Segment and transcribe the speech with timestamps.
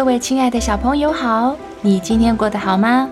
[0.00, 3.06] 各位亲爱的小朋友好，你今天过得好吗？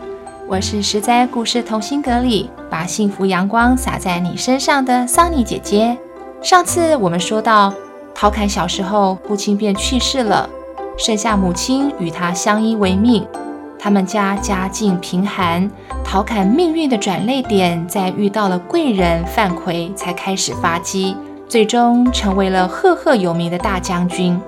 [0.49, 5.95] 我是实在故事同心阁里把幸福阳光洒在你身上的桑尼姐姐。
[6.41, 7.75] 上次我们说到，
[8.15, 10.49] 陶侃小时候父亲便去世了，
[10.97, 13.23] 剩下母亲与他相依为命。
[13.79, 15.71] 他们家家境贫寒，
[16.03, 21.15] 陶侃命运的转捩点在遇到了贵人范逵才开始发迹，
[21.47, 24.41] 最终成为了赫赫有名的大将军。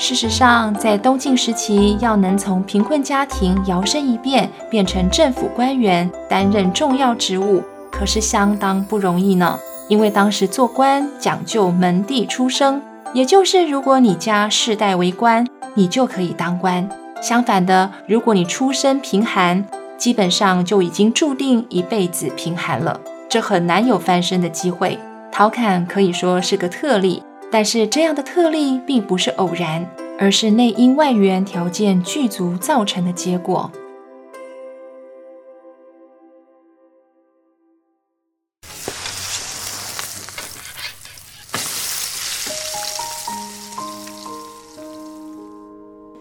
[0.00, 9.58] 事实上，在东晋时期，要能从贫困家庭摇身一变变成政府官员，担任重要职务，可是相当不容易呢。
[9.88, 12.80] 因为当时做官讲究门第出生，
[13.12, 16.88] 也就是如果你家世代为官，你就可以当官；
[17.20, 19.64] 相反的，如果你出身贫寒，
[19.96, 24.96] 基本上就已经注定一辈子贫寒了，这很难有翻身的机会。
[25.32, 27.24] 陶侃可以说是个特例。
[27.50, 33.70] 但是这样的特例并不是偶然，而是内因外缘条件具足造成的结果。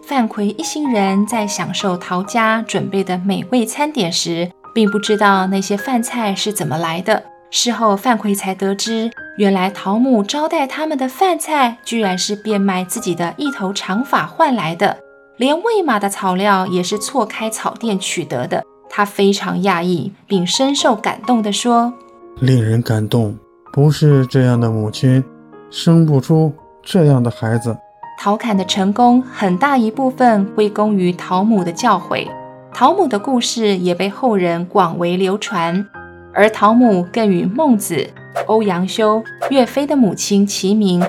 [0.02, 7.22] 范奎一行人在享受陶家准备的美味餐点时，并不知道那些饭菜是怎么来的。
[7.52, 14.98] 事后，范奎才得知，原来陶母招待他们的饭菜，居然是变卖自己的一头长发换来的，
[15.38, 18.64] 连喂马的草料也是错开草店取得的。
[18.90, 21.94] 他非常讶异，并深受感动地说
[22.42, 23.38] ：“令人感动，
[23.72, 25.24] 不是这样的母亲，
[25.70, 27.78] 生不出这样的孩子。”
[28.20, 32.28] 陶侃的成功，很大一部分归功于陶母的教诲。
[32.74, 35.86] 陶母的故事也被后人广为流传。
[36.34, 38.08] 而陶母更与孟子、
[38.46, 41.04] 欧阳修、岳飞的母亲齐名，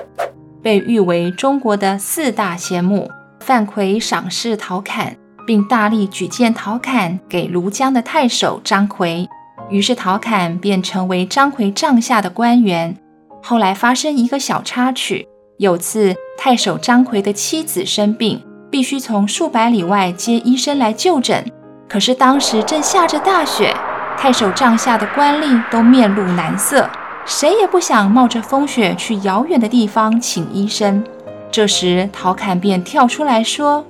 [0.61, 3.09] 被誉为中国的四大贤母。
[3.39, 5.15] 范逵赏识陶侃，
[5.47, 9.27] 并大力举荐陶侃给庐江的太守张逵，
[9.69, 12.95] 于是陶侃便成为张奎帐下的官员。
[13.41, 21.49] 后来发生一个小插曲，有次太守张逵的妻子生病，必须从数百里外接医生来就诊，
[21.87, 23.75] 可是当时正下着大雪。
[24.17, 26.89] 太守帐下的官吏都面露难色，
[27.29, 31.03] 谁也不想冒着风雪去遥远的地方请医生。
[31.51, 33.85] 这时，陶侃便跳出来说：“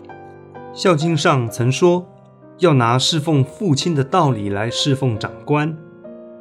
[0.73, 2.05] 《孝经》上曾说，
[2.57, 5.73] 要拿侍奉父亲的道理来侍奉长官。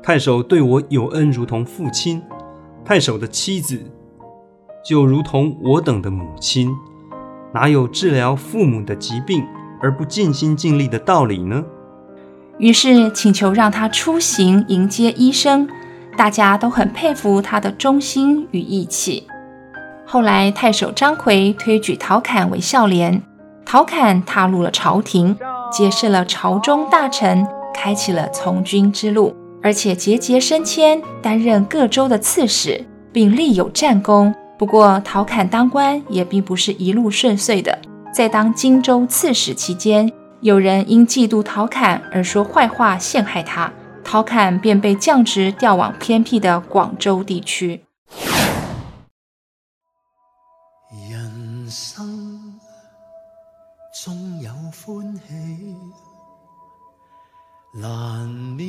[0.02, 2.20] 太守对我有恩，如同父亲；
[2.84, 3.80] 太守的妻子
[4.84, 6.68] 就如同我等的母亲，
[7.54, 9.44] 哪有治疗父母的疾病
[9.80, 11.64] 而不尽心尽力的道理呢？”
[12.58, 15.68] 于是请求让他出行迎接医生，
[16.18, 19.24] 大家都很佩服他的忠心与义气。
[20.04, 23.22] 后来太守张逵推举陶侃为孝廉，
[23.64, 25.36] 陶侃踏入了朝廷，
[25.70, 34.34] 结识了朝中大臣，开启了从军之路，而且节节升迁，担任各州的刺史，并立有战功。
[34.58, 37.78] 不过陶侃当官也并不是一路顺遂的，
[38.12, 43.72] 在当荆州刺史期间，有人因嫉妒陶侃而说坏话陷害他，
[44.10, 47.84] 陶侃便被降职调往偏僻的广州地区。
[51.10, 52.58] 人生
[54.02, 55.76] 总有欢喜，
[57.74, 58.66] 难免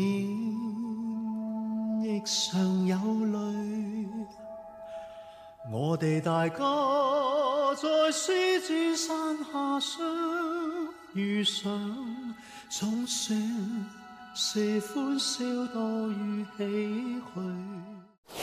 [2.04, 4.10] 亦常有泪。
[5.72, 6.58] 我哋大家
[7.76, 10.06] 在狮子山下相。
[11.14, 11.72] 遇上
[12.70, 13.36] 总算
[14.34, 15.44] 是欢笑
[15.74, 18.42] 多于唏嘘。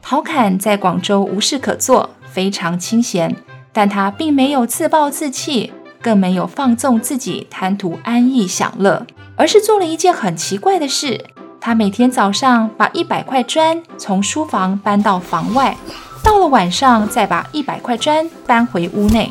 [0.00, 3.36] 陶侃在广州无事可做，非常清闲，
[3.72, 9.06] 但他并没有自暴自弃，更没有放纵自己贪图安逸享乐，
[9.36, 11.24] 而是做了一件很奇怪的事。
[11.60, 15.76] 他每天早上把一百块砖从书房搬到房外，
[16.22, 19.30] 到了晚上再把一百块砖搬回屋内。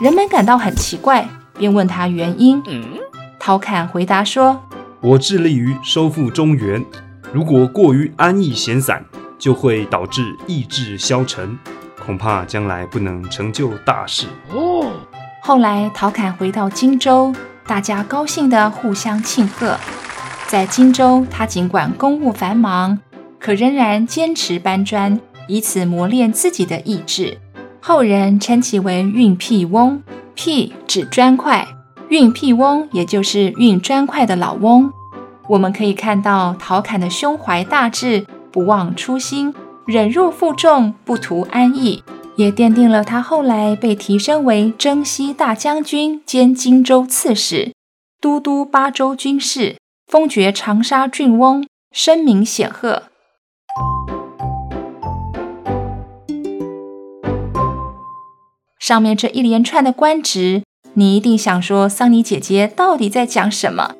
[0.00, 1.28] 人们感到很奇怪。
[1.58, 2.62] 便问他原因，
[3.38, 4.62] 陶侃回答说
[5.06, 6.84] ：“我致力于收复中原，
[7.32, 9.04] 如果过于安逸闲散，
[9.38, 11.56] 就会导致意志消沉，
[12.04, 14.90] 恐怕将来不能成就大事。”哦。
[15.44, 17.32] 后来陶侃回到荆州，
[17.68, 19.78] 大家高兴地互相庆贺。
[20.48, 22.98] 在荆州，他尽管公务繁忙，
[23.38, 27.38] 可仍然坚持搬砖，以此磨练自己的意志。
[27.80, 30.02] 后人称其为运辟翁，
[30.34, 31.64] 辟指砖块，
[32.08, 34.92] 运辟翁也就是运砖块的老翁。
[35.48, 39.52] 我们可以看到陶侃的胸怀大志，不忘初心，
[39.86, 42.04] 忍辱负重，不图安逸，
[42.36, 47.72] 也奠定了他后来被提升为征西大将军兼荆州刺史、
[48.20, 49.76] 都督巴州军事，
[50.06, 53.04] 封爵长沙郡翁，声名显赫。
[58.78, 60.62] 上面这一连串的官职，
[60.98, 63.96] 你一定想说，桑尼姐姐到底在讲什么？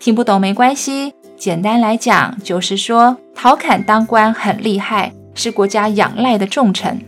[0.00, 7.00] 听不懂没关系，简单来讲就是说，陶侃当官很厉害，是国家仰赖的重臣。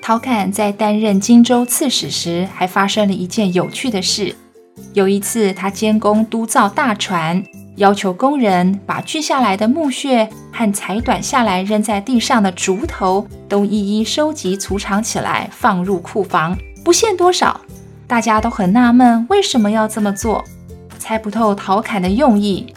[0.00, 4.34] 陶侃在担任荆州刺史时，还发生了一件有趣的事。
[4.94, 7.44] 有一次，他监工督造大船，
[7.76, 16.56] 要求工人把锯下来的木屑和裁短下来扔在地上的竹头都一一收集储藏起来，放入库房。
[16.82, 17.60] 不限多少，
[18.08, 20.44] 大家都很纳闷，为什么要这么做？
[20.98, 22.72] 猜不透陶侃的用意。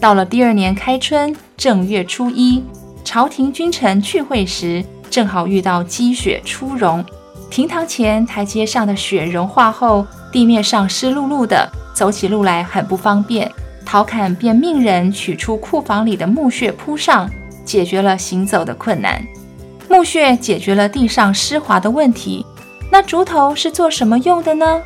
[0.00, 2.64] 到了第二年开春正月初一，
[3.04, 7.04] 朝廷君臣聚会时，正好遇到积雪初融，
[7.50, 13.50] 厅堂前台阶上的雪融化后，地面上湿漉漉的，走起路来很不方便。
[13.84, 17.28] 陶侃便命人取出库房里的木屑铺上，
[17.64, 19.22] 解决了行走的困难。
[19.90, 22.46] 木屑解决了地上湿滑的问题。
[22.92, 24.82] 那竹头是做什么用的呢？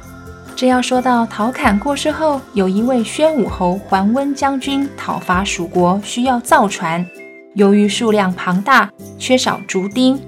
[0.54, 7.04] 这要说到陶侃过世后，有一位宣武侯桓温将军讨伐蜀国，需要造船，
[7.54, 10.20] 由于数量庞大，缺少竹钉，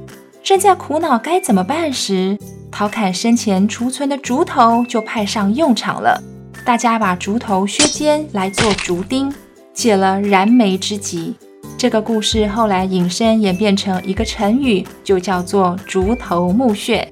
[0.43, 2.39] 正在苦恼该怎么办时，
[2.73, 6.21] 陶侃生前储存的竹头就派上用场了。
[6.65, 9.33] 大家把竹头削尖来做竹钉，
[9.73, 11.37] 解了燃眉之急。
[11.79, 17.07] 这个故事后来引申演变成一个成语，就叫做“竹头目穴”，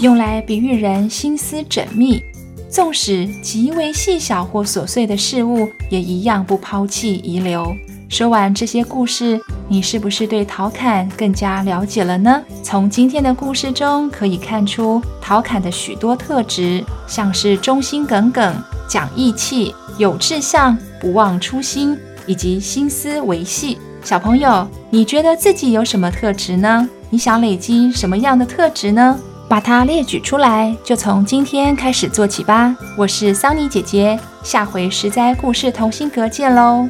[0.00, 2.22] 用来比喻人心思缜密，
[2.68, 7.74] 纵使极为细小或琐碎的事物，也一样不抛弃遗留。
[8.08, 9.38] 说完这些故事，
[9.68, 12.42] 你是不是对陶侃更加了解了呢？
[12.62, 18.54] 从今天的故事中可以看出陶侃的许多特质，像是忠心耿耿、
[18.88, 23.78] 讲义气、有志向、不忘初心，以及心思维系。
[24.02, 26.88] 小朋友，你觉得自己有什么特质呢？
[27.10, 29.18] 你想累积什么样的特质呢？
[29.48, 32.76] 把它列举出来，就从今天开始做起吧。
[32.98, 36.88] 我是桑尼姐姐，下回实在故事同心阁见喽。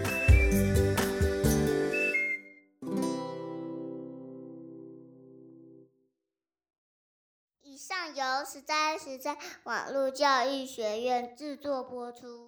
[7.63, 12.47] 以上由实在实在网络教育学院制作播出。